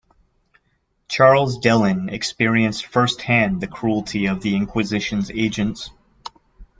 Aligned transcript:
Charles 1.07 1.59
Dellon 1.59 2.11
experienced 2.11 2.87
first 2.87 3.21
hand 3.21 3.61
the 3.61 3.67
cruelty 3.67 4.25
of 4.25 4.41
the 4.41 4.55
Inquisition's 4.55 5.29
agents. 5.29 5.91